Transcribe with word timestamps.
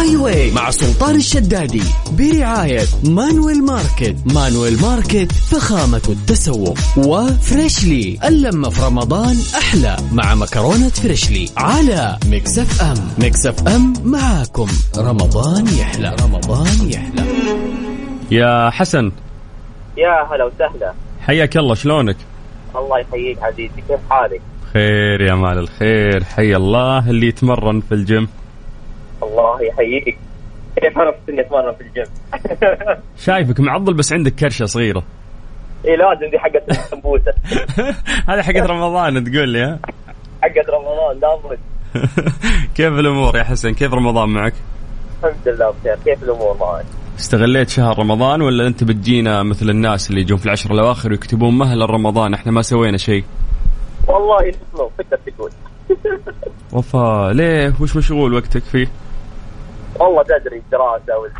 Highway 0.00 0.50
مع 0.50 0.70
سلطان 0.70 1.14
الشدادي 1.14 1.82
برعاية 2.18 2.80
Manuel 3.04 3.64
Market. 3.64 4.16
Manuel 4.34 4.80
Market 4.82 5.32
فخامة 5.32 6.02
التسوق. 6.08 6.78
و 6.96 7.11
Freshly 7.11 8.18
اللمة 8.28 8.68
في 8.68 8.82
رمضان 8.82 9.36
أحلى 9.58 9.96
مع 10.12 10.34
مكرونة 10.34 10.88
Freshly 10.88 11.48
على 11.56 12.18
Mix 12.26 12.82
FM. 12.82 12.96
Mix 13.18 13.68
FM 13.68 13.92
معاكم. 14.04 14.68
رمضان 14.98 15.66
يحلى. 15.66 16.16
رمضان 16.22 16.90
يحلى. 16.90 17.24
يا 18.30 18.70
حسن. 18.70 19.12
يا 19.96 20.26
هلا 20.32 20.44
وسهلا. 20.44 20.92
حياك 21.20 21.56
الله 21.56 21.74
شلونك؟ 21.74 22.16
الله 22.76 22.98
يحييك 22.98 23.42
عزيزي 23.42 23.82
كيف 23.88 24.00
حالك؟ 24.10 24.40
خير 24.72 25.20
يا 25.20 25.34
مال 25.34 25.58
الخير 25.58 26.24
حي 26.24 26.56
الله 26.56 27.10
اللي 27.10 27.26
يتمرن 27.26 27.80
في 27.80 27.94
الجيم. 27.94 28.28
الله 29.60 29.72
يحييك. 29.72 30.18
كيف 30.76 30.98
في 30.98 31.12
سني 31.26 31.40
أتمرن 31.40 31.74
في 31.74 31.80
الجيم؟ 31.80 32.04
شايفك 33.26 33.60
معضل 33.60 33.94
بس 33.94 34.12
عندك 34.12 34.34
كرشة 34.34 34.64
صغيرة. 34.64 35.02
اي 35.84 35.96
لازم 35.96 36.30
دي 36.30 36.38
حقت 36.38 36.70
السمبوسه 36.70 37.32
هذه 38.28 38.42
حقت 38.42 38.66
رمضان 38.70 39.24
تقول 39.24 39.48
لي 39.48 39.62
ها؟ 39.62 39.78
حقت 40.42 40.68
رمضان 40.70 41.20
لابد 41.20 41.58
كيف 42.74 42.92
الأمور 42.92 43.36
يا 43.36 43.42
حسن؟ 43.42 43.74
كيف 43.74 43.94
رمضان 43.94 44.28
معك؟ 44.28 44.52
الحمد 45.24 45.48
لله 45.48 45.70
بخير. 45.80 45.96
كيف 46.04 46.22
الأمور 46.22 46.56
معك؟ 46.60 46.84
استغليت 47.18 47.68
شهر 47.68 47.98
رمضان 47.98 48.42
ولا 48.42 48.66
أنت 48.66 48.84
بتجينا 48.84 49.42
مثل 49.42 49.70
الناس 49.70 50.10
اللي 50.10 50.20
يجون 50.20 50.38
في 50.38 50.46
العشر 50.46 50.74
الأواخر 50.74 51.10
ويكتبون 51.10 51.58
مهلا 51.58 51.84
رمضان؟ 51.86 52.34
إحنا 52.34 52.52
ما 52.52 52.62
سوينا 52.62 52.96
شيء. 52.96 53.24
والله 54.08 54.48
نسمع 54.48 54.88
تقدر 54.98 55.18
تقول. 55.26 55.50
وفا 56.72 57.32
ليه؟ 57.32 57.72
وش 57.80 57.96
مشغول 57.96 58.34
وقتك 58.34 58.62
فيه؟ 58.62 58.86
والله 60.00 60.22
تدري 60.22 60.62
دراسة 60.72 61.30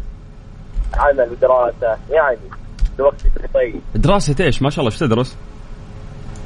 وعمل 0.96 1.30
ودراسة 1.30 1.98
يعني 2.10 2.38
الوقت 2.98 3.26
طيب 3.54 3.80
دراسة 3.94 4.44
إيش؟ 4.44 4.62
ما 4.62 4.70
شاء 4.70 4.80
الله 4.80 4.92
إيش 4.92 5.00
تدرس؟ 5.00 5.36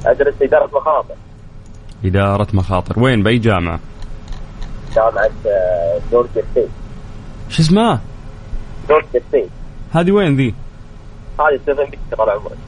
أدرس 0.06 0.34
إدارة 0.42 0.70
مخاطر 0.76 1.14
إدارة 2.04 2.46
مخاطر، 2.54 3.00
وين 3.00 3.22
بأي 3.22 3.38
جامعة؟ 3.38 3.80
جامعة 4.96 5.30
آه، 5.46 6.00
Georgia 6.12 6.42
State 6.50 6.68
شو 7.48 7.62
اسمها؟ 7.62 8.00
Georgia 8.88 9.20
State 9.28 9.50
هذه 9.92 10.10
وين 10.10 10.36
ذي؟ 10.36 10.54
هذه 11.40 11.60
7 11.66 11.90
بي 11.90 11.98
طال 12.18 12.30
عمرك 12.30 12.58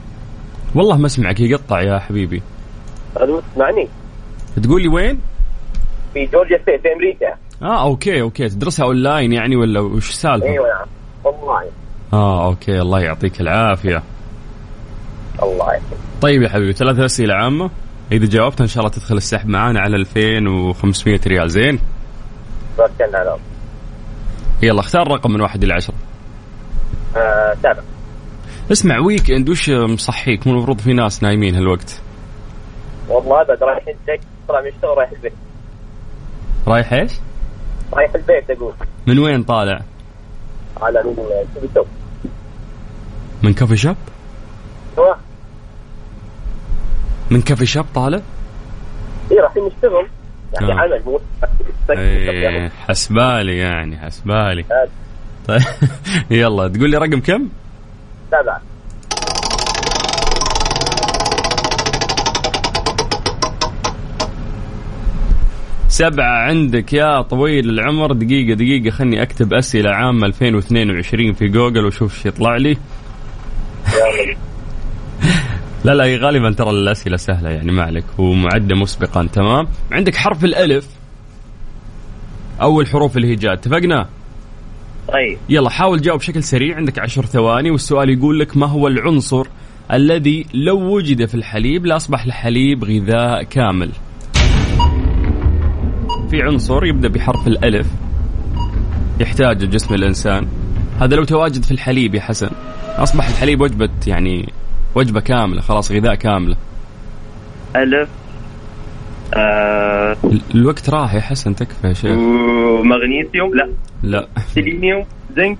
والله 0.75 0.97
ما 0.97 1.05
اسمعك 1.05 1.39
يقطع 1.39 1.81
يا 1.81 1.99
حبيبي 1.99 2.41
تسمعني 3.15 3.87
تقول 4.63 4.81
لي 4.81 4.87
وين؟ 4.87 5.21
في 6.13 6.25
Georgia 6.25 6.57
State 6.57 6.81
في 6.81 6.93
أمريكا 6.93 7.37
آه 7.61 7.83
okay 7.83 8.21
okay. 8.21 8.49
تدرسها 8.49 8.85
أونلاين 8.85 9.33
يعني 9.33 9.55
ولا 9.55 9.79
وش 9.79 10.09
السالفة؟ 10.09 10.47
أيوه 10.47 10.67
نعم 10.67 10.87
والله 11.23 11.63
آه 12.13 12.45
okay. 12.45 12.81
الله 12.81 12.99
يعطيك 12.99 13.41
العافية. 13.41 14.03
الله 15.43 15.73
يحفظك 15.73 15.97
طيب 16.21 16.41
يا 16.41 16.49
حبيبي 16.49 16.73
ثلاث 16.73 16.99
أسئلة 16.99 17.33
عامة. 17.33 17.69
إذا 18.11 18.25
جاوبت 18.25 18.61
إن 18.61 18.67
شاء 18.67 18.79
الله 18.83 18.95
تدخل 18.95 19.17
السحب 19.17 19.47
معانا 19.47 19.79
على 19.79 19.95
2500 19.95 21.19
ريال. 21.27 21.49
زين؟ 21.49 21.79
توكلنا 22.77 23.17
على 23.17 23.29
الله 23.29 23.39
يلا 24.61 24.79
اختار 24.79 25.07
رقم 25.11 25.31
من 25.31 25.41
واحد 25.41 25.63
إلى 25.63 25.73
عشرة. 25.73 25.95
آه، 27.17 27.55
اسمع 28.71 28.99
weekend 28.99 29.49
وش 29.49 29.69
مصحيك؟ 29.69 30.47
مو 30.47 30.53
المفروض 30.53 30.79
في 30.79 30.93
ناس 30.93 31.23
نايمين 31.23 31.55
هالوقت. 31.55 32.01
والله 33.09 33.41
أبد 33.41 33.63
رايحين 33.63 33.95
تك 34.07 34.19
طلع 34.47 34.61
من 34.61 34.67
الشغل 34.67 34.97
رايح 34.97 35.11
البيت. 35.11 35.33
رايح 36.67 36.93
إيش؟ 36.93 37.11
رايح 37.93 38.15
البيت 38.15 38.49
أقول 38.49 38.73
من 39.07 39.19
وين 39.19 39.43
طالع؟ 39.43 39.81
على 40.81 41.03
من 41.03 41.15
شو 41.53 41.67
بتسوي؟ 41.67 41.85
من 43.43 43.53
coffee 43.53 43.77
shop؟ 43.77 43.95
أيوه 44.97 45.17
من 47.31 47.41
coffee 47.41 47.65
shop 47.65 47.85
طالع؟ 47.95 48.21
اي 49.31 49.37
رايحين 49.37 49.63
نشتغل 49.63 50.07
يعني 50.53 50.73
آه. 50.73 50.75
عمل 50.75 51.01
مو 51.05 51.19
إيه 51.89 52.69
حسبالي 52.69 53.57
يعني 53.57 53.97
حسبالي 53.97 54.65
طيب 55.47 55.61
يلا 56.31 56.67
تقول 56.67 56.89
لي 56.89 56.97
رقم 56.97 57.19
كم؟ 57.19 57.49
سبعة 58.31 58.61
سبعة 65.97 66.47
عندك 66.47 66.93
يا 66.93 67.21
طويل 67.21 67.69
العمر. 67.69 68.13
دقيقة 68.13 68.55
دقيقة 68.55 68.89
خلني 68.89 69.21
أكتب 69.21 69.53
أسئلة 69.53 69.89
عامة 69.89 70.27
2022 70.27 71.33
في 71.33 71.47
جوجل 71.47 71.85
وشوف 71.85 72.17
إيش 72.17 72.25
يطلع 72.25 72.57
لي. 72.57 72.77
لا 75.85 75.93
لا 75.95 76.17
غالبا 76.17 76.51
ترى 76.51 76.69
الأسئلة 76.69 77.17
سهلة 77.17 77.49
يعني 77.49 77.71
ما 77.71 77.83
عليك 77.83 78.03
ومعدة 78.17 78.75
مسبقا 78.75 79.27
تمام؟ 79.33 79.67
عندك 79.91 80.15
حرف 80.15 80.45
الألف 80.45 80.87
أول 82.61 82.87
حروف 82.87 83.17
الهجاء 83.17 83.53
اتفقنا؟ 83.53 84.09
طيب. 85.07 85.37
يلا 85.49 85.69
حاول 85.69 86.01
جاوب 86.01 86.19
بشكل 86.19 86.43
سريع 86.43 86.75
عندك 86.75 86.99
عشر 86.99 87.25
ثواني 87.25 87.71
والسؤال 87.71 88.09
يقول 88.09 88.39
لك 88.39 88.57
ما 88.57 88.65
هو 88.65 88.87
العنصر 88.87 89.47
الذي 89.93 90.45
لو 90.53 90.95
وجد 90.95 91.25
في 91.25 91.35
الحليب 91.35 91.85
لأصبح 91.85 92.23
الحليب 92.23 92.83
غذاء 92.83 93.43
كامل؟ 93.43 93.91
في 96.31 96.41
عنصر 96.41 96.85
يبدأ 96.85 97.07
بحرف 97.07 97.47
الألف 97.47 97.87
يحتاجه 99.19 99.65
جسم 99.65 99.93
الإنسان. 99.93 100.47
هذا 101.01 101.15
لو 101.15 101.23
تواجد 101.23 101.63
في 101.63 101.71
الحليب 101.71 102.15
يا 102.15 102.21
حسن. 102.21 102.49
أصبح 102.97 103.27
الحليب 103.27 103.61
وجبة 103.61 103.89
يعني 104.07 104.53
وجبة 104.95 105.19
كاملة 105.19 105.61
خلاص 105.61 105.91
غذاء 105.91 106.15
كاملة. 106.15 106.55
ألف 107.75 108.09
آه 109.33 110.17
ال- 110.23 110.41
الوقت 110.55 110.89
راح 110.89 111.13
يا 111.13 111.21
حسن 111.21 111.55
تكفى 111.55 111.87
يا 111.87 111.93
شيخ. 111.93 112.11
مغنيسيوم 112.83 113.55
لا. 113.55 113.69
لا. 114.03 114.27
سيلينيوم؟ 114.53 115.05
زنك؟ 115.37 115.57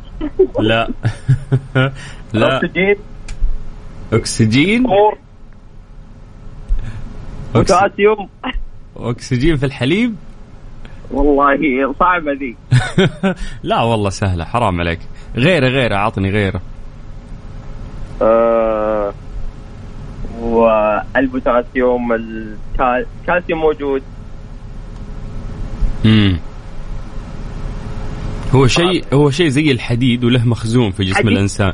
لا. 0.59 0.89
لا. 2.33 2.59
كور 4.85 5.17
أكس- 7.55 7.55
بوتاسيوم؟ 7.55 8.29
أكسجين 8.97 9.57
في 9.57 9.65
الحليب؟ 9.65 10.15
والله 11.11 11.93
صعبة 11.99 12.31
ذي 12.33 12.55
لا 13.63 13.81
والله 13.81 14.09
سهلة 14.09 14.45
حرام 14.45 14.79
عليك. 14.79 14.99
غيرة 15.35 15.67
غيرة 15.67 15.95
عطني 15.95 16.29
غيرة. 16.31 16.61
آه 18.21 19.13
والبوتاسيوم 20.41 22.13
الكال- 22.13 23.05
الكالسيوم 23.21 23.59
موجود. 23.59 24.01
امم 26.05 26.37
هو 28.55 28.67
شيء 28.67 29.05
هو 29.13 29.29
شيء 29.29 29.47
زي 29.47 29.71
الحديد 29.71 30.23
وله 30.23 30.45
مخزون 30.47 30.91
في 30.91 31.03
جسم 31.03 31.15
حديد؟ 31.17 31.27
الإنسان. 31.31 31.73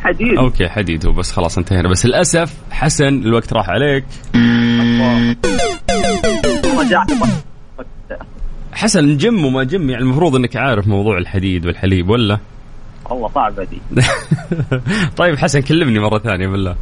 حديد. 0.00 0.38
okay 0.38 0.68
حديد 0.68 1.06
هو 1.06 1.12
بس 1.12 1.32
خلاص 1.32 1.58
انتهينا. 1.58 1.88
بس 1.88 2.06
للأسف 2.06 2.54
حسن 2.70 3.06
الوقت 3.08 3.52
راح 3.52 3.70
عليك. 3.70 4.04
حسن 8.72 9.16
جم 9.16 9.44
وما 9.44 9.64
جم 9.64 9.90
يعني 9.90 10.02
المفروض 10.02 10.36
إنك 10.36 10.56
عارف 10.56 10.86
موضوع 10.86 11.18
الحديد 11.18 11.66
والحليب 11.66 12.08
ولا؟ 12.08 12.38
والله 13.10 13.28
صعبة 13.28 13.62
ذي 13.62 13.80
طيب 15.16 15.38
حسن 15.38 15.60
كلمني 15.60 15.98
مرة 15.98 16.18
ثانية 16.18 16.48
بالله. 16.48 16.76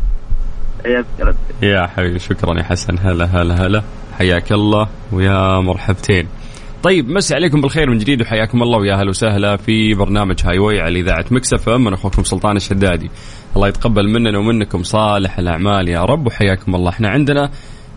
يا 1.63 1.87
حبيبي 1.87 2.19
شكرا 2.19 2.59
يا 2.59 2.63
حسن. 2.63 2.99
هلا 2.99 3.25
هلا 3.25 3.67
هلا. 3.67 3.83
حياك 4.19 4.53
الله 4.53 4.89
ويا 5.13 5.61
مرحبتين. 5.61 6.29
طيب 6.83 7.09
مسي 7.09 7.35
عليكم 7.35 7.61
بالخير 7.61 7.91
من 7.91 7.99
جديد 7.99 8.23
وحياكم 8.23 8.63
الله 8.63 8.79
ويا 8.79 8.95
أهلا 8.95 9.09
وسهلا 9.09 9.57
في 9.57 9.95
برنامج 9.95 10.41
Highway 10.45 10.81
على 10.81 11.01
إذاعة 11.01 11.25
Mix 11.31 11.69
FM. 11.69 11.87
أنا 11.87 11.97
أخوكم 11.97 12.25
سلطان 12.25 12.57
الشدادي. 12.57 13.11
الله 13.57 13.69
يتقبل 13.69 14.09
مننا 14.09 14.39
ومنكم 14.39 14.83
صالح 14.83 15.39
الأعمال 15.39 15.89
يا 15.89 16.05
رب 16.05 16.27
وحياكم 16.27 16.75
الله. 16.75 16.91
إحنا 16.91 17.09
عندنا 17.09 17.51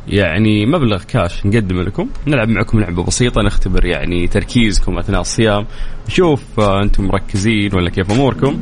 يعني 0.08 0.66
مبلغ 0.66 1.04
كاش 1.04 1.46
نقدم 1.46 1.82
لكم 1.82 2.10
نلعب 2.28 2.50
معكم 2.50 2.80
لعبة 2.80 3.04
بسيطة 3.04 3.42
نختبر 3.42 3.86
يعني 3.86 4.28
تركيزكم 4.28 4.98
أثناء 4.98 5.22
الصيام 5.22 5.66
نشوف 6.08 6.60
آه، 6.60 6.84
أنتم 6.84 7.04
مركزين 7.04 7.76
ولا 7.76 7.90
كيف 7.90 8.12
أموركم. 8.12 8.60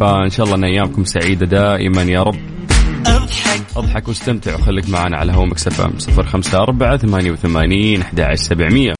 فإن 0.00 0.30
شاء 0.30 0.46
الله 0.46 0.56
إن 0.56 0.64
أيامكم 0.64 1.04
سعيدة 1.04 1.46
دائما 1.46 2.02
يا 2.02 2.22
رب. 2.22 2.36
أضحك. 3.76 4.08
واستمتع 4.08 4.54
وخليك 4.54 4.88
معنا 4.88 5.16
على 5.16 5.32
هو 5.32 5.44
Mix 5.44 5.80
FM 5.80 5.92
054 6.18 6.98
88 6.98 8.02
11700 8.02 8.99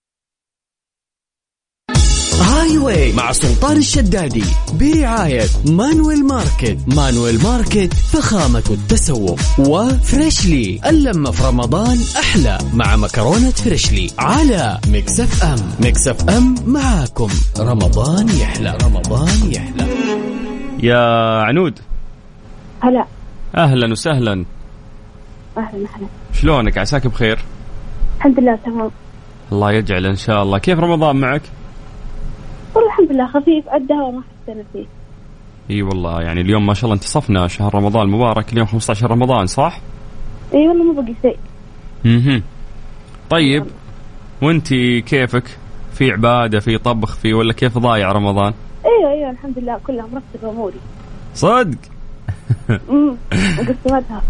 Highway 2.61 3.12
مع 3.12 3.33
سلطان 3.33 3.77
الشدادي. 3.77 4.45
برعاية 4.73 5.47
Manuel 5.67 6.27
Market. 6.27 6.79
Manuel 6.87 7.43
Market 7.43 7.94
فخامة 7.95 8.65
التسوق. 8.71 9.41
و 9.59 9.72
Freshly. 9.72 10.81
اللمة 10.87 11.31
في 11.31 11.45
رمضان 11.45 11.99
أحلى 12.19 12.59
مع 12.75 12.97
مكرونة 12.97 13.51
Freshly. 13.50 14.11
على 14.19 14.79
مكسف 14.89 15.45
أم. 15.45 15.59
Mix 15.81 16.31
FM 16.31 16.55
معاكم. 16.67 17.29
رمضان 17.59 18.29
يحلى. 18.29 18.79
رمضان 18.83 19.53
يحلى. 19.53 19.87
يا 20.83 20.99
عنود. 21.43 21.79
هلا. 22.81 23.05
أهلا 23.56 23.93
وسهلا. 23.93 24.45
أهلا 25.59 25.89
أهلا 25.95 26.06
شلونك؟ 26.33 26.79
عساك 26.79 27.06
بخير؟ 27.06 27.39
الحمد 28.17 28.41
لله 28.41 28.59
تمام. 28.65 28.91
الله 29.53 29.73
يجعل 29.73 30.06
إن 30.06 30.17
شاء 30.17 30.43
الله. 30.43 30.59
كيف 30.59 30.79
رمضان 30.79 31.17
معك؟ 31.17 31.43
الحمد 33.11 33.21
لله 33.21 33.41
خفيف 33.41 33.65
الدهوة 33.75 34.11
ما 34.11 34.23
حسينا 34.23 34.65
فيه. 34.73 34.87
إي 35.71 35.83
والله 35.83 36.23
يعني 36.23 36.41
اليوم 36.41 36.67
ما 36.67 36.75
شاء 36.75 36.85
الله 36.85 36.95
انتصفنا 36.95 37.49
شهر 37.49 37.75
رمضان 37.75 38.03
المبارك 38.03 38.53
اليوم 38.53 38.67
15 38.67 39.11
رمضان 39.11 39.47
صح؟ 39.47 39.81
إي 40.55 40.69
والله 40.69 40.93
ما 40.93 41.03
بقي 41.03 41.15
شيء. 41.23 41.39
أها 42.07 42.43
طيب 43.31 43.67
وأنت 44.43 44.69
كيفك؟ 45.07 45.59
في 45.93 46.11
عبادة 46.11 46.61
في 46.61 46.79
طبخ 46.79 47.17
في 47.17 47.35
ولا 47.35 47.53
كيف 47.53 47.79
ضايع 47.79 48.12
رمضان؟ 48.12 48.53
إيوه 48.87 49.13
إيوه 49.13 49.31
الحمد 49.31 49.59
لله 49.59 49.81
كلها 49.87 50.06
مرتبة 50.06 50.51
اموري 50.51 50.81
صدق؟ 51.35 51.79
امم 52.91 53.17
مقسمتها 53.33 54.23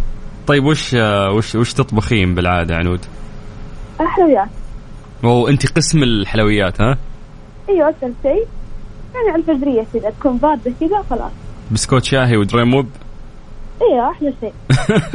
طيب 0.47 0.65
وش 0.65 0.94
وش 1.37 1.55
وش 1.55 1.73
تطبخين 1.73 2.35
بالعادة 2.35 2.76
عنود؟ 2.76 3.00
حلويات 4.00 4.49
وانت 5.23 5.67
قسم 5.67 6.03
الحلويات 6.03 6.81
ها؟ 6.81 6.99
إيوه 7.69 7.91
أسهل 7.91 8.15
شيء. 8.23 8.47
يعني 9.15 9.31
على 9.31 9.43
الفجرية 9.43 9.87
كذا 9.93 10.11
تكون 10.11 10.37
باردة 10.37 10.73
كذا 10.81 11.03
خلاص 11.11 11.33
بسكوت 11.73 12.05
شاهي 12.05 12.37
و 12.37 12.42
Dream 12.42 12.67
Whip 12.67 12.87
أيوه 13.83 14.11
أحلى 14.11 14.35
شيء. 14.41 14.53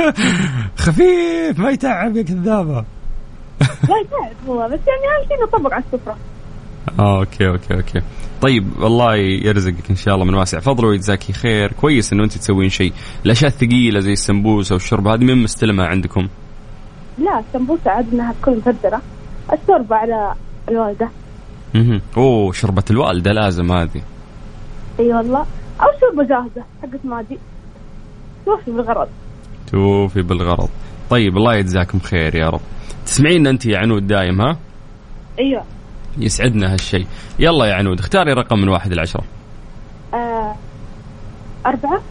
خفيف 0.86 1.60
ما 1.60 1.70
يتعب 1.70 2.18
يا 2.18 2.24
كذابه 2.24 2.76
لا 3.90 3.98
يتعب 4.02 4.48
هو 4.48 4.58
بس 4.68 4.80
يعني 4.88 5.06
اهم 5.08 5.28
شيء 5.28 5.44
نطبق 5.44 5.74
على 5.74 5.84
السفرة. 5.84 6.18
آه 7.00 7.20
okay 7.20 7.48
okay 7.48 7.74
okay. 7.74 8.02
طيب 8.42 8.68
الله 8.84 9.16
يرزقك 9.16 9.90
إن 9.90 9.96
شاء 9.96 10.14
الله 10.16 10.26
من 10.26 10.34
واسع 10.34 10.60
فضله 10.60 10.88
ويجزاكي 10.88 11.34
خير. 11.34 11.72
كويس 11.72 12.14
إنه 12.14 12.24
أنت 12.24 12.34
تسوين 12.38 12.70
شيء. 12.70 12.94
الأشياء 13.26 13.52
الثقيلة 13.52 14.00
زي 14.00 14.14
السمبوسة 14.14 14.74
والشوربة 14.74 15.08
هذه 15.08 15.24
من 15.24 15.44
مستلمها 15.44 15.86
عندكم؟ 15.86 16.28
لا 17.18 17.40
السمبوسة 17.40 17.92
عاد 17.92 18.14
انها 18.14 18.34
تكون 18.42 18.58
مفرزنة 18.58 19.02
الشوربة 19.54 19.96
على 19.96 20.34
الوالدة. 20.70 21.10
أها 21.76 22.02
أوه 22.18 22.52
شربة 22.52 22.84
الوالدة 22.92 23.32
لازم 23.32 23.72
هذه. 23.72 24.02
إي 25.00 25.14
والله. 25.14 25.46
أو 25.82 25.88
شوربة 26.00 26.24
جاهزة 26.24 26.64
حقت 26.82 27.06
ماجي. 27.06 27.40
توفي 28.46 28.72
بالغرض. 28.72 29.08
توفي 29.72 30.22
بالغرض. 30.22 30.70
طيب 31.10 31.38
الله 31.38 31.56
يجزاكم 31.56 32.00
خير 32.00 32.36
يا 32.36 32.50
رب. 32.50 32.62
تسمعين 33.06 33.48
أنت 33.48 33.66
يا 33.66 33.78
عنود 33.78 34.08
دايم 34.08 34.42
ها؟ 34.42 34.58
إيوه. 35.40 35.64
يسعدنا 36.18 36.74
هالشيء. 36.74 37.08
يلا 37.40 37.66
يا 37.66 37.74
عنود 37.74 38.00
اختاري 38.00 38.34
رقم 38.34 38.60
من 38.60 38.70
واحد 38.70 38.94
لعشرة. 38.94 39.24
آه 40.14 40.56
أربعة. 41.66 42.02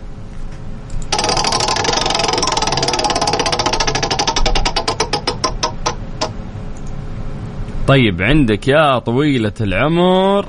طيب 7.88 8.22
عندك 8.22 8.68
يا 8.68 8.98
طويلة 8.98 9.52
العمر. 9.60 10.48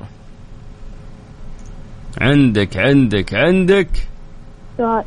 عندك 2.22 2.78
عندك 2.78 3.34
عندك. 3.34 3.90
سؤال. 4.78 5.04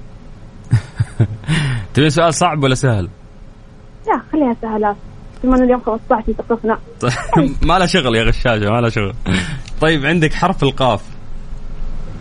تبي 1.95 2.11
سؤال 2.11 2.35
صعب 2.35 2.63
ولا 2.63 2.75
سهل؟ 2.75 3.09
لا 4.07 4.23
خليها 4.33 4.57
سهلات 4.63 4.97
اليوم 5.45 5.81
15 5.81 6.33
تصفنا 6.33 6.79
ما 7.63 7.79
له 7.79 7.87
شغل 7.87 8.15
يا 8.17 8.23
غشاشة 8.23 8.71
ما 8.71 8.81
له 8.81 8.89
شغل. 8.89 9.15
طيب 9.81 10.07
عندك 10.07 10.33
حرف 10.35 10.63
القاف. 10.63 11.03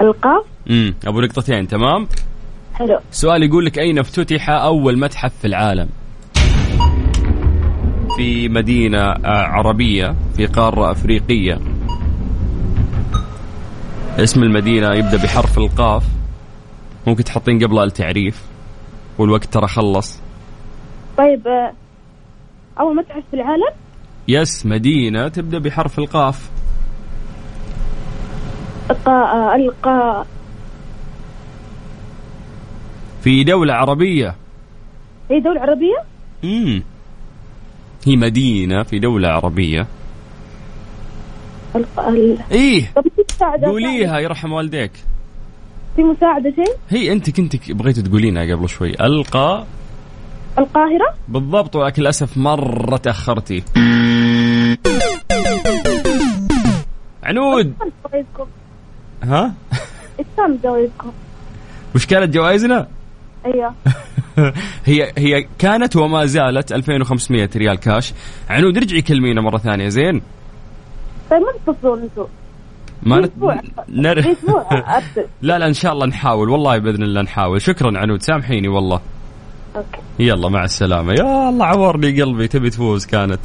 القاف؟ 0.01 0.45
امم 0.69 0.95
أبو 1.07 1.21
نقطتين 1.21 1.67
تمام؟ 1.67 2.07
حلو. 2.73 2.99
سؤال 3.11 3.43
يقول 3.43 3.65
لك 3.65 3.79
أين 3.79 3.99
افتتح 3.99 4.49
أول 4.49 4.99
متحف 4.99 5.33
في 5.41 5.47
العالم؟ 5.47 5.89
في 8.17 8.49
مدينة 8.49 9.01
آه، 9.01 9.43
عربية 9.43 10.15
في 10.35 10.45
قارة 10.45 10.91
أفريقية. 10.91 11.59
اسم 14.19 14.43
المدينة 14.43 14.93
يبدأ 14.93 15.17
بحرف 15.17 15.57
القاف. 15.57 16.03
ممكن 17.07 17.23
تحطين 17.23 17.63
قبلها 17.63 17.83
التعريف 17.83 18.45
والوقت 19.17 19.45
ترى 19.45 19.67
خلص. 19.67 20.19
طيب 21.17 21.71
أول 22.79 22.95
متحف 22.95 23.23
في 23.31 23.35
العالم؟ 23.35 23.71
يس 24.27 24.65
مدينة 24.65 25.27
تبدأ 25.27 25.59
بحرف 25.59 25.99
القاف. 25.99 26.49
القا 28.91 29.55
القا. 29.55 30.25
في 33.23 33.43
دولة 33.43 33.73
عربية. 33.73 34.35
هي 35.31 35.39
دولة 35.39 35.61
عربية؟ 35.61 36.03
امم 36.43 36.83
هي 38.05 38.15
مدينة 38.15 38.83
في 38.83 38.99
الق... 41.75 41.99
ال... 41.99 42.37
إيه 42.51 42.91
قوليها 43.65 44.19
يرحم 44.19 44.51
والديك. 44.51 44.91
في 45.95 46.03
مساعدة 46.03 46.53
شيء؟ 46.55 46.75
هي 46.89 47.11
أنت 47.11 47.29
كنت 47.29 47.71
بغيتي 47.71 48.01
تقولينها 48.01 48.55
قبل 48.55 48.69
شوي. 48.69 48.89
ألقى؟ 48.89 49.65
القاهرة؟ 50.57 51.13
بالضبط 51.27 51.75
ولكن 51.75 52.01
للأسف 52.01 52.37
مرة 52.37 52.97
تأخرتي. 52.97 53.63
عنود! 57.23 57.73
ها؟ 59.23 59.53
إيش 60.19 60.27
كانت 60.37 60.63
جوائزكم؟ 60.63 61.11
وش 61.95 62.05
كانت 62.05 62.33
جوائزنا؟ 62.33 62.87
أيوه. 63.45 63.73
هي 64.85 65.11
هي 65.17 65.47
كانت 65.59 65.95
وما 65.95 66.25
زالت 66.25 66.71
2500 66.71 67.49
ريال 67.55 67.75
كاش. 67.75 68.13
عنود 68.49 68.77
رجعي 68.77 69.01
كلمينا 69.01 69.41
مرة 69.41 69.57
ثانية 69.57 69.87
زين. 69.87 70.21
طيب 71.31 71.41
ما 71.41 71.73
تتصلون 71.73 72.01
أنتم 72.01 72.25
ما 73.03 73.19
نت... 73.19 73.31
نر... 73.89 74.21
لا 75.41 75.59
لا 75.59 75.67
إن 75.67 75.73
شاء 75.73 75.93
الله 75.93 76.05
نحاول. 76.05 76.49
والله 76.49 76.77
بإذن 76.77 77.03
الله 77.03 77.21
نحاول. 77.21 77.61
شكرا 77.61 77.97
عنود 77.97 78.21
سامحيني 78.21 78.67
والله. 78.67 79.01
أوكي. 79.75 80.01
يلا 80.19 80.49
مع 80.49 80.63
السلامة. 80.63 81.13
يا 81.13 81.49
الله 81.49 81.65
عورني 81.65 82.21
قلبي 82.21 82.47
تبي 82.47 82.69
تفوز 82.69 83.05
كانت. 83.05 83.39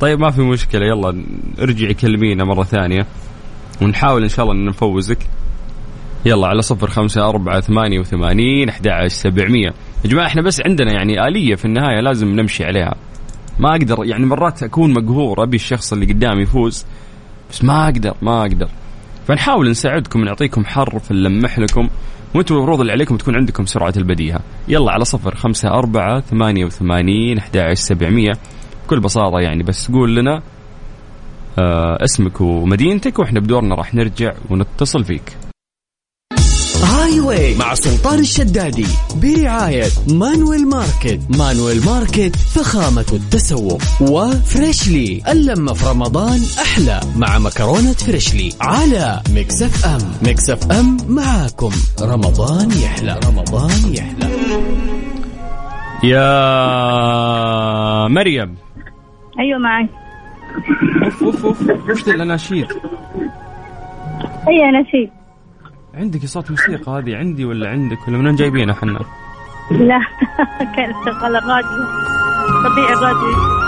طيب 0.00 0.20
ما 0.20 0.30
في 0.30 0.40
مشكلة. 0.40 0.86
يلا 0.86 1.24
ارجعي 1.60 1.94
كلمينا 1.94 2.44
مرة 2.44 2.62
ثانية. 2.62 3.06
ونحاول 3.82 4.22
إن 4.22 4.28
شاء 4.28 4.44
الله 4.44 4.56
أن 4.56 4.66
نفوزك. 4.66 5.18
يلا 6.26 6.46
على 6.46 6.62
صفر 6.62 6.90
خمسة 6.90 7.28
أربعة 7.28 7.60
ثمانية 7.60 7.98
وثمانين 7.98 8.68
أحد 8.68 8.88
عشر 8.88 9.08
سبعمية. 9.08 9.74
يا 10.04 10.10
جماعة 10.10 10.26
إحنا 10.26 10.42
بس 10.42 10.60
عندنا 10.66 10.92
يعني 10.92 11.28
آلية 11.28 11.54
في 11.54 11.64
النهاية 11.64 12.00
لازم 12.00 12.28
نمشي 12.28 12.64
عليها. 12.64 12.94
ما 13.58 13.70
أقدر 13.70 14.04
يعني 14.04 14.26
مرات 14.26 14.62
أكون 14.62 14.92
مقهور 14.92 15.42
أبي 15.42 15.56
الشخص 15.56 15.92
اللي 15.92 16.06
قدامي 16.06 16.42
يفوز 16.42 16.86
بس 17.50 17.64
ما 17.64 17.84
أقدر 17.84 18.14
ما 18.22 18.40
أقدر. 18.40 18.68
فنحاول 19.26 19.70
نساعدكم 19.70 20.24
نعطيكم 20.24 20.64
حرف 20.64 21.12
نلمح 21.12 21.58
لكم 21.58 21.88
وأنتم 22.34 22.54
المفروض 22.54 22.80
اللي 22.80 22.92
عليكم 22.92 23.16
تكون 23.16 23.36
عندكم 23.36 23.66
سرعة 23.66 23.94
البديهة. 23.96 24.40
يلا 24.68 24.92
على 24.92 25.04
صفر 25.04 25.34
خمسة 25.34 25.68
أربعة 25.68 26.20
ثمانية 26.20 26.64
وثمانين 26.64 27.38
أحد 27.38 27.72
سبعمية. 27.72 28.32
بكل 28.86 29.00
بساطة 29.00 29.40
يعني 29.40 29.62
بس 29.62 29.90
قول 29.90 30.16
لنا 30.16 30.42
آه 31.58 32.04
اسمك 32.04 32.40
ومدينتك 32.40 33.18
وإحنا 33.18 33.40
بدورنا 33.40 33.74
راح 33.74 33.94
نرجع 33.94 34.32
ونتصل 34.50 35.04
فيك. 35.04 35.36
Highway 36.84 37.54
مع 37.54 37.74
سلطان 37.74 38.18
الشدادي 38.18 38.86
برعاية 39.22 39.84
Manuel 40.08 40.68
Market. 40.68 41.20
Manuel 41.38 41.84
Market 41.86 42.36
فخامة 42.36 43.06
التسوق. 43.12 43.82
و 44.00 44.14
Freshly. 44.14 45.22
اللمة 45.28 45.72
في 45.72 45.86
رمضان 45.88 46.40
أحلى 46.62 47.00
مع 47.16 47.38
مكرونة 47.38 47.92
Freshly 47.92 48.52
على 48.60 49.20
Mix 49.34 49.86
FM. 49.86 49.98
Mix 50.28 50.72
FM 50.72 50.96
معاكم. 51.08 51.70
رمضان 52.02 52.70
يحلى. 52.70 53.20
رمضان 53.26 53.94
يحلى. 53.94 54.30
يا 56.04 58.08
مريم. 58.08 58.54
أيوه 59.40 59.58
معي 59.58 59.88
أوف 61.02 61.22
أوف 61.24 61.44
أوف. 61.44 61.62
وش 61.90 62.04
ذا 62.04 62.14
الاناشيد 62.14 62.66
اي 64.48 64.70
نشيد 64.80 65.10
عندك 66.00 66.26
صوت 66.26 66.50
موسيقى 66.50 66.92
هذه 66.92 67.16
عندي 67.16 67.44
ولا 67.44 67.68
عندك 67.68 68.08
ولا 68.08 68.18
من 68.18 68.26
وين 68.26 68.34
جايبينها 68.34 68.74
إحنا 68.74 68.98
لا. 69.70 70.00
كانت 70.76 70.96
شغالة 71.04 71.38
الراديو 71.38 71.84
تطبيق 72.64 72.90
الراديو 72.90 73.60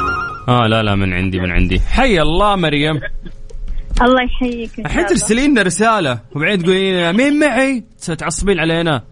آه 0.49 0.67
لا 0.67 0.83
لا 0.83 0.95
من 0.95 1.13
عندي 1.13 1.41
من 1.41 1.51
عندي. 1.51 1.81
حي 1.81 2.21
الله 2.21 2.57
مريم. 2.57 3.01
الله 4.03 4.23
يحييك 4.23 4.79
الحين 4.79 5.07
ترسلين 5.07 5.51
لنا 5.51 5.63
رسالة 5.63 6.21
وبعدين 6.35 6.63
تقولين 6.63 7.13
مين 7.17 7.39
معي؟ 7.39 7.85
تعصبين 8.19 8.61
علينا. 8.61 9.03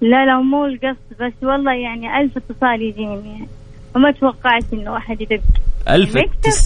لا 0.00 0.24
لا 0.26 0.40
مو 0.40 0.66
القصد 0.66 1.20
بس 1.20 1.32
والله 1.42 1.72
يعني 1.72 2.20
ألف 2.20 2.36
اتصال 2.36 2.82
يجيني. 2.82 3.14
يعني 3.14 3.48
وما 3.96 4.10
توقعت 4.10 4.64
انه 4.72 4.96
احد 4.96 5.20
يدق. 5.20 5.42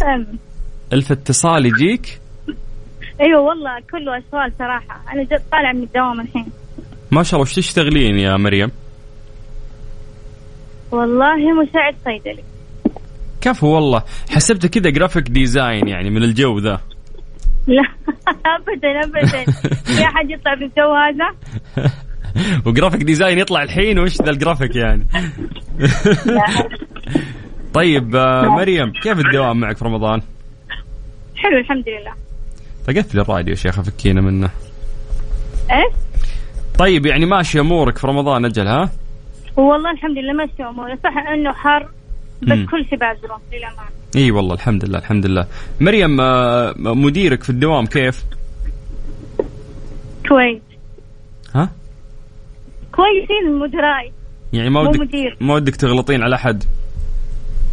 إم. 0.02 0.38
ألف 0.92 1.12
اتصال 1.12 1.66
يجيك؟ 1.66 2.20
أيوه 3.20 3.40
والله 3.40 3.80
كله 3.90 4.18
اشغال 4.18 4.52
صراحة. 4.58 5.00
أنا 5.12 5.22
جد 5.22 5.42
طالع 5.52 5.72
من 5.72 5.82
الدوام 5.82 6.20
الحين. 6.20 6.46
ما 7.10 7.22
شاء 7.22 7.40
الله 7.40 7.50
وش 7.50 7.54
تشتغلين 7.54 8.18
يا 8.18 8.36
مريم؟ 8.36 8.70
والله 10.90 11.36
مساعد 11.62 11.94
صيدلي. 12.04 12.42
كفو 13.40 13.66
والله. 13.66 14.02
حسبته 14.30 14.68
كذا 14.68 14.90
graphic 14.90 15.28
design 15.30 15.88
يعني 15.88 16.10
من 16.10 16.22
الجو 16.22 16.58
ذا. 16.58 16.80
لا 17.66 17.82
ابدا 18.56 19.04
ابدا. 19.04 19.44
في 19.84 20.04
أحد 20.04 20.30
يطلع 20.30 20.54
بالجو 20.54 20.94
هذا؟ 20.94 21.30
و 22.66 22.71
graphic 22.71 23.02
design 23.02 23.38
يطلع 23.38 23.62
الحين؟ 23.62 23.98
وش 23.98 24.22
ذا 24.22 24.30
الجرافيك 24.30 24.76
يعني؟ 24.76 25.06
طيب 27.74 28.16
آه، 28.16 28.42
مريم 28.48 28.92
كيف 29.02 29.18
الدوام 29.18 29.60
معك 29.60 29.76
في 29.76 29.84
رمضان؟ 29.84 30.22
حلو 31.36 31.58
الحمد 31.58 31.84
لله. 31.88 32.27
تقفل 32.92 33.20
الراديو 33.20 33.50
يا 33.50 33.58
شيخة 33.58 33.82
فكينا 33.82 34.20
منه 34.20 34.50
إيش 35.70 35.92
طيب 36.78 37.06
يعني 37.06 37.26
ماشي 37.26 37.60
أمورك 37.60 37.98
في 37.98 38.06
رمضان 38.06 38.44
أجل 38.44 38.66
ها؟ 38.66 38.90
والله 39.56 39.90
الحمد 39.90 40.18
لله 40.18 40.32
ماشي 40.32 40.62
أموري 40.64 40.96
صح 41.04 41.16
إنه 41.16 41.52
حر 41.52 41.88
بس. 42.42 42.58
كل 42.70 42.84
شيء 42.90 42.98
بعذره 42.98 43.40
للامانه 43.52 43.88
إي 44.16 44.30
والله 44.30 44.54
الحمد 44.54 44.84
لله 44.84 44.98
الحمد 44.98 45.26
لله 45.26 45.46
مريم 45.80 46.20
آه، 46.20 46.74
مديرك 46.78 47.42
في 47.42 47.50
الدوام 47.50 47.86
كيف؟ 47.86 48.24
كويس 50.28 50.62
ها؟ 51.54 51.70
كويسين 52.92 53.58
مدراي 53.58 54.12
يعني 54.52 54.70
ما 54.70 54.80
ودك 54.80 55.00
مدير. 55.00 55.36
ما 55.40 55.54
ودك 55.54 55.76
تغلطين 55.76 56.22
على 56.22 56.34
أحد 56.34 56.64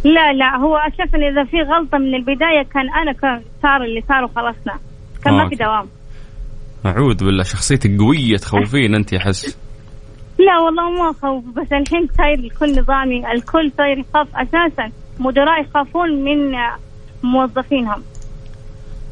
لا 0.04 0.32
لا 0.32 0.56
هو 0.56 0.78
شاف 0.98 1.14
ان 1.14 1.22
إذا 1.22 1.44
في 1.44 1.62
غلطة 1.62 1.98
من 1.98 2.14
البداية 2.14 2.62
كان 2.62 2.90
أنا 3.02 3.12
كان 3.12 3.42
صار 3.62 3.84
اللي 3.84 4.02
صار 4.08 4.24
وخلصنا 4.24 4.78
كان 5.24 5.34
آه. 5.34 5.42
ما 5.42 5.48
في 5.48 5.56
دوام. 5.56 5.86
أعوذ 6.86 7.24
بالله 7.24 7.42
شخصيتك 7.42 7.98
قوية 7.98 8.36
تخوفين 8.36 8.94
أنت 8.94 9.14
احس 9.14 9.58
لا 10.38 10.58
والله 10.58 10.90
ما 10.90 11.12
خوف 11.22 11.44
بس 11.44 11.72
الحين 11.72 12.08
صاير 12.18 12.38
الكل 12.38 12.80
نظامي 12.80 13.32
الكل 13.32 13.72
صاير 13.78 13.98
يخاف. 13.98 14.28
أساسا 14.34 14.90
مدراء 15.18 15.60
يخافون 15.60 16.24
من 16.24 16.52
موظفينهم. 17.22 18.02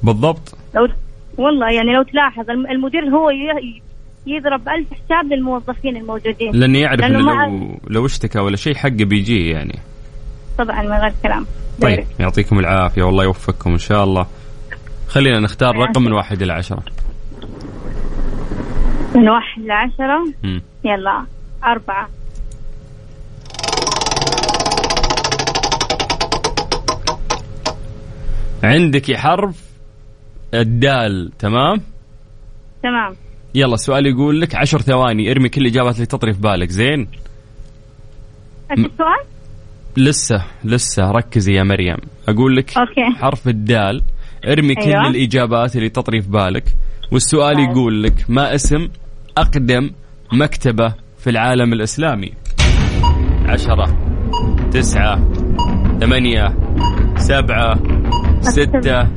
بالضبط. 0.03 0.59
لو 0.75 0.89
والله 1.39 1.71
يعني 1.73 1.95
لو 1.95 2.03
تلاحظ 2.03 2.51
الم- 2.51 2.67
المدير 2.67 3.05
هو 3.05 3.31
يضرب 4.27 4.69
ألف 4.69 4.89
حساب 4.93 5.33
للموظفين 5.33 5.97
الموجودين. 5.97 6.51
لأني 6.53 6.81
يعرف 6.81 7.01
لأنه 7.01 7.19
لو 7.47 7.79
لو 7.91 8.07
اشتكى 8.07 8.39
ولا 8.39 8.57
شيء 8.57 8.75
حقه 8.75 9.05
بيجيه 9.05 9.53
يعني. 9.53 9.79
طبعا 10.59 10.83
من 10.83 10.93
غير 10.93 11.13
كلام. 11.23 11.47
طيب 11.83 12.05
يعطيكم 12.21 12.59
العافية 12.59 13.03
والله 13.03 13.25
يوفقكم 13.25 13.71
إن 13.71 13.79
شاء 13.79 14.05
الله. 14.05 14.27
خلينا 15.15 15.41
نختار 15.41 15.77
رقم 15.77 16.03
من 16.03 16.13
واحد 16.13 16.43
إلى 16.43 16.53
عشرة. 16.53 16.83
من 19.15 19.29
واحد 19.29 19.63
لعشرة 19.63 20.25
مم. 20.43 20.63
يلا. 20.85 21.27
أربعة. 21.65 22.09
عندك 28.65 29.17
حرف 29.17 29.63
الدال 30.55 31.31
تمام؟ 31.39 31.81
تمام. 32.83 33.17
يلا 33.55 33.75
السؤال 33.75 34.07
يقول 34.07 34.41
لك 34.41 34.55
عشر 34.55 34.81
ثواني 34.81 35.31
ارمي 35.31 35.49
كل 35.49 35.61
الاجابات 35.61 35.95
اللي 35.95 36.07
تطري 36.07 36.33
في 36.33 36.41
بالك 36.41 36.71
زين؟ 36.71 37.09
السؤال؟ 38.73 39.25
لسه 39.97 40.45
لسه 40.65 41.11
ركزي 41.11 41.53
يا 41.53 41.63
مريم. 41.63 41.97
أقول 42.29 42.57
لك 42.57 42.79
أوكي. 42.79 43.19
حرف 43.21 43.49
الدال. 43.49 44.03
ارمي 44.53 44.75
كل 44.75 44.81
أيوة. 44.83 45.09
الإجابات 45.09 45.77
اللي 45.77 45.89
تطري 45.89 46.23
في 46.23 46.29
بالك 46.31 46.65
والسؤال 47.13 47.57
طيب. 47.57 47.71
يقول 47.71 48.03
لك 48.03 48.25
ما 48.29 48.55
اسم 48.55 48.89
أقدم 49.39 49.91
مكتبة 50.33 50.95
في 51.19 51.31
العالم 51.31 51.73
الإسلامي 51.73 52.33
عشرة 53.47 53.99
تسعة 54.73 55.33
ثمانية 56.01 56.57
سبعة 57.17 57.75
ستة 58.41 59.09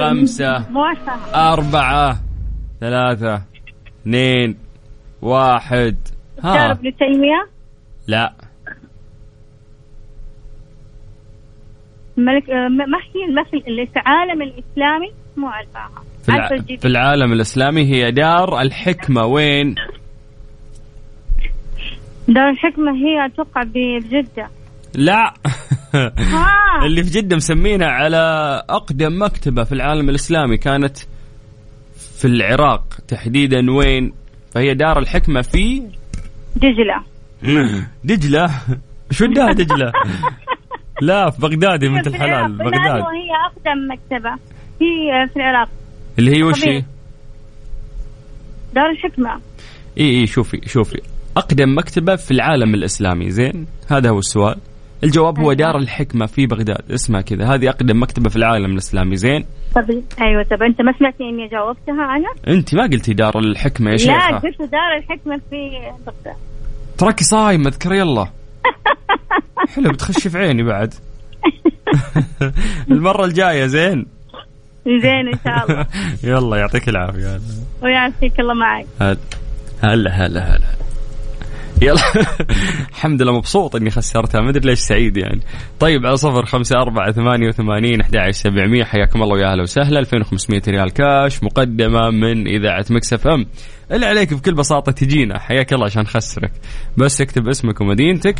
خمسة. 0.00 0.66
أربعة 1.34 2.20
ثلاثة 2.80 3.42
اثنين 4.02 4.56
واحد 5.22 5.96
ها 6.42 6.70
ابن 6.70 6.96
تيمية 6.96 7.48
لا 8.06 8.32
ملك 12.16 12.50
آه، 12.50 12.68
ما 12.68 12.98
هي 13.14 13.24
المثل 13.28 13.66
اللي 13.68 13.86
في 13.86 14.00
العالم 14.00 14.42
الإسلامي؟ 14.42 15.12
مو 15.36 15.46
عارفاها 15.48 16.02
في, 16.22 16.28
الع... 16.32 16.48
في 16.78 16.88
العالم 16.88 17.32
الإسلامي 17.32 17.84
هي 17.84 18.10
دار 18.10 18.60
الحكمة. 18.60 19.24
وين؟ 19.26 19.74
دار 22.28 22.50
الحكمة 22.50 22.92
هي 22.92 23.26
أتوقع 23.26 23.62
ب- 23.62 23.72
بجدة 24.04 24.48
لا. 24.94 25.34
ها 25.94 26.86
اللي 26.86 27.04
في 27.04 27.10
جدة 27.10 27.36
مسمينها 27.36 27.88
على 27.88 28.16
أقدم 28.68 29.22
مكتبة 29.22 29.64
في 29.64 29.72
العالم 29.72 30.08
الإسلامي 30.08 30.56
كانت 30.56 30.98
في 32.18 32.24
العراق. 32.24 32.84
تحديدا 33.08 33.70
وين؟ 33.70 34.12
فهي 34.54 34.74
دار 34.74 34.98
الحكمة 34.98 35.42
في 35.42 35.82
دجلة. 36.56 37.04
دجلة. 38.04 38.50
شو 39.10 39.24
ودها 39.24 39.52
دجلة؟ 39.52 39.92
لا 41.02 41.30
في 41.30 41.40
بغداد 41.40 41.82
يا 41.82 41.88
بنت. 41.88 42.06
الحلال 42.06 42.56
لا، 42.56 42.64
بغداد. 42.64 43.02
وهي 43.02 43.30
أقدم 43.46 43.92
مكتبة. 43.92 44.30
هي 44.80 45.28
في 45.28 45.36
العراق. 45.36 45.68
اللي 46.18 46.36
هي 46.36 46.42
وش 46.42 46.64
هي. 46.64 46.84
دار 48.74 48.90
الحكمة. 48.90 49.40
إي 49.98 50.20
إي 50.20 50.26
شوفي 50.26 50.60
شوفي. 50.66 51.00
أقدم 51.36 51.78
مكتبة 51.78 52.16
في 52.16 52.30
العالم 52.30 52.74
الإسلامي 52.74 53.30
زين؟ 53.30 53.66
هذا 53.90 54.10
هو 54.10 54.18
السؤال. 54.18 54.56
الجواب 55.04 55.38
هو 55.38 55.42
أيوة. 55.42 55.54
دار 55.54 55.78
الحكمة 55.78 56.26
في 56.26 56.46
بغداد. 56.46 56.92
اسمها 56.92 57.20
كذا. 57.20 57.54
هذه 57.54 57.68
أقدم 57.68 58.02
مكتبة 58.02 58.28
في 58.28 58.36
العالم 58.36 58.72
الإسلامي 58.72 59.16
زين؟ 59.16 59.44
طب 59.74 59.90
أيوه 60.20 60.42
طب 60.42 60.62
أنت 60.62 60.82
ما 60.82 60.92
سمعتني 60.98 61.28
إني 61.28 61.48
جاوبتها 61.48 62.16
أنا؟ 62.16 62.56
أنت 62.56 62.74
ما 62.74 62.82
قلتي 62.82 63.14
دار 63.14 63.38
الحكمة 63.38 63.90
يا 63.90 63.96
لا 63.96 63.98
شيخة. 63.98 64.38
قلت 64.38 64.58
دار 64.62 64.96
الحكمة 64.98 65.40
في 65.50 65.70
بغداد. 66.06 66.36
تراكي 66.98 67.24
صايم 67.24 67.66
أذكر 67.66 67.94
يلا. 67.94 68.28
حلو 69.74 69.90
بتخشي 69.92 70.30
في 70.30 70.38
عيني 70.38 70.62
بعد. 70.62 70.94
المرة 72.90 73.24
الجاية 73.24 73.66
زين. 73.66 74.06
زين 74.86 75.28
إن 75.28 75.38
شاء 75.44 75.70
الله. 75.70 75.86
يلا 76.32 76.56
يعطيك 76.56 76.88
العافية. 76.88 77.40
ويعافيك 77.82 78.40
الله 78.40 78.54
معك. 78.54 78.86
هلا 79.00 79.16
هلا 79.82 80.10
هلا 80.10 80.56
هلا. 80.56 80.83
يلا. 81.82 82.00
الحمد 82.94 83.22
لله 83.22 83.32
مبسوط 83.32 83.76
إني 83.76 83.90
خسرتها. 83.90 84.40
ما 84.40 84.50
أدري 84.50 84.68
ليش 84.68 84.78
سعيد 84.78 85.16
يعني. 85.16 85.40
طيب 85.80 86.06
على 86.06 86.16
صفر 86.16 86.46
خمسة 86.46 86.76
أربعة 86.76 87.12
ثمانية 87.12 87.48
وثمانين 87.48 88.00
أحد 88.00 88.30
سبعمية. 88.30 88.84
حياكم 88.84 89.22
الله 89.22 89.34
ويا 89.34 89.52
أهلا 89.52 89.62
وسهلا. 89.62 89.98
2500 89.98 90.62
ريال 90.68 90.90
كاش 90.90 91.42
مقدمة 91.42 92.10
من 92.10 92.48
إذاعة 92.48 92.84
مكسف 92.90 93.26
أم. 93.26 93.46
اللي 93.92 94.06
عليك 94.06 94.34
بكل 94.34 94.54
بساطة 94.54 94.92
تجينا. 94.92 95.38
حياك 95.38 95.72
الله 95.72 95.84
عشان 95.84 96.02
نخسرك 96.02 96.52
بس 96.96 97.20
اكتب 97.20 97.48
اسمك 97.48 97.80
ومدينتك. 97.80 98.34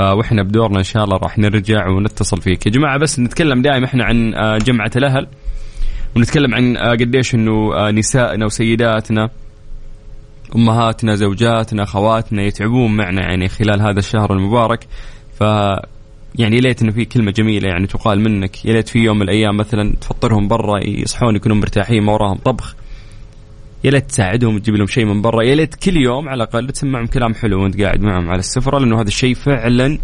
آه 0.00 0.14
وإحنا 0.14 0.42
بدورنا 0.42 0.78
إن 0.78 0.84
شاء 0.84 1.04
الله 1.04 1.16
راح 1.16 1.38
نرجع 1.38 1.88
ونتصل 1.88 2.40
فيك. 2.40 2.66
يا 2.66 2.70
جماعة 2.70 2.98
بس 2.98 3.20
نتكلم 3.20 3.62
دائما 3.62 3.86
إحنا 3.86 4.04
عن 4.04 4.34
آه 4.34 4.58
جمعة 4.58 4.90
الأهل. 4.96 5.26
ونتكلم 6.16 6.54
عن 6.54 6.76
آه 6.76 6.90
قديش 6.90 7.34
إنه 7.34 7.90
نسائنا 7.90 8.46
وسيداتنا. 8.46 9.30
أمهاتنا 10.56 11.14
زوجاتنا 11.14 11.82
أخواتنا 11.82 12.42
يتعبون 12.42 12.96
معنا 12.96 13.22
يعني 13.22 13.48
خلال 13.48 13.80
هذا 13.80 13.98
الشهر 13.98 14.32
المبارك. 14.32 14.86
ف 15.38 15.40
يعني 16.38 16.60
ليت 16.60 16.82
إنه 16.82 16.92
في 16.92 17.04
كلمة 17.04 17.30
جميلة 17.30 17.68
يعني 17.68 17.86
تقال 17.86 18.20
منك. 18.20 18.64
يا 18.64 18.72
ليت 18.72 18.88
في 18.88 18.98
يوم 18.98 19.16
من 19.16 19.22
الأيام 19.22 19.56
مثلا 19.56 19.94
تفطرهم 20.00 20.48
برا 20.48 20.86
يصحون 20.86 21.36
يكونوا 21.36 21.56
مرتاحين 21.56 22.02
ما 22.02 22.12
وراهم 22.12 22.36
طبخ. 22.36 22.76
يا 23.84 23.90
ليت 23.90 24.08
تساعدهم 24.08 24.58
تجيب 24.58 24.74
لهم 24.74 24.86
شيء 24.86 25.04
من 25.04 25.22
برا. 25.22 25.42
يا 25.42 25.54
ليت 25.54 25.74
كل 25.74 25.96
يوم 25.96 26.28
على 26.28 26.36
الأقل 26.44 26.68
تسمعهم 26.68 27.06
كلام 27.06 27.34
حلو 27.34 27.62
وأنت 27.62 27.80
قاعد 27.80 28.00
معهم 28.00 28.28
على 28.30 28.38
السفرة 28.38 28.78
لأنه 28.78 29.00
هذا 29.00 29.08
الشيء 29.08 29.34
فعلا 29.34 29.98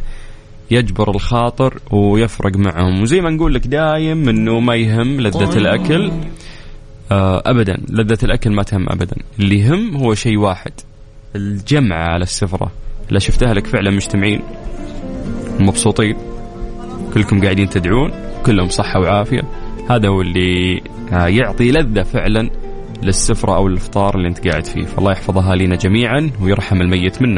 يجبر 0.71 1.11
الخاطر 1.11 1.79
ويفرق 1.91 2.57
معهم. 2.57 3.03
وزي 3.03 3.21
ما 3.21 3.31
نقول 3.31 3.55
لك 3.55 3.67
دايم 3.67 4.29
إنه 4.29 4.61
ما 4.61 4.75
يهم 4.75 5.21
لذة 5.21 5.57
الأكل. 5.57 6.13
ابدا. 7.11 7.81
لذة 7.89 8.19
الأكل 8.23 8.51
ما 8.51 8.63
تهم 8.63 8.89
ابدا. 8.89 9.17
اللي 9.39 9.59
يهم 9.61 9.97
هو 9.97 10.15
شيء 10.15 10.39
واحد. 10.39 10.73
الجمعة 11.37 12.09
على 12.09 12.23
السفرة. 12.23 12.73
لا 13.11 13.19
شفت 13.19 13.43
اهلك 13.43 13.67
فعلا 13.67 13.91
مجتمعين. 13.91 14.41
مبسوطين. 15.61 16.17
كلكم 17.15 17.43
قاعدين 17.43 17.69
تدعون. 17.69 18.13
كلهم 18.47 18.69
صحة 18.69 19.01
وعافية. 19.01 19.43
هذا 19.91 20.09
هو 20.09 20.21
اللي 20.21 20.83
آه، 21.13 21.27
يعطي 21.27 21.71
لذة 21.71 22.03
فعلا 22.03 22.51
للسفرة 23.03 23.57
أو 23.57 23.67
الإفطار 23.67 24.17
اللي 24.17 24.29
أنت 24.29 24.49
قاعد 24.49 24.65
فيه. 24.67 24.85
فالله 24.85 25.13
يحفظها 25.13 25.57
لنا 25.57 25.77
جميعا 25.77 26.31
ويرحم 26.41 26.81
الميت 26.81 27.23
منه. 27.23 27.37